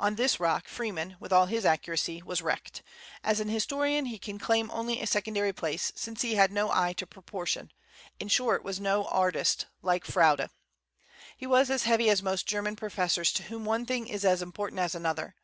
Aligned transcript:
On 0.00 0.16
this 0.16 0.40
rock 0.40 0.66
Freeman, 0.66 1.14
with 1.20 1.32
all 1.32 1.46
his 1.46 1.64
accuracy, 1.64 2.20
was 2.22 2.42
wrecked; 2.42 2.82
as 3.22 3.38
an 3.38 3.46
historian 3.48 4.06
he 4.06 4.18
can 4.18 4.36
claim 4.36 4.68
only 4.72 5.00
a 5.00 5.06
secondary 5.06 5.52
place, 5.52 5.92
since 5.94 6.22
he 6.22 6.34
had 6.34 6.50
no 6.50 6.72
eye 6.72 6.92
to 6.94 7.06
proportion, 7.06 7.70
in 8.18 8.26
short, 8.26 8.64
was 8.64 8.80
no 8.80 9.04
artist, 9.04 9.66
like 9.80 10.04
Froude. 10.04 10.50
He 11.36 11.46
was 11.46 11.70
as 11.70 11.84
heavy 11.84 12.10
as 12.10 12.20
most 12.20 12.48
German 12.48 12.74
professors, 12.74 13.30
to 13.34 13.44
whom 13.44 13.64
one 13.64 13.86
thing 13.86 14.08
is 14.08 14.24
as 14.24 14.42
important 14.42 14.80
as 14.80 14.96
another. 14.96 15.36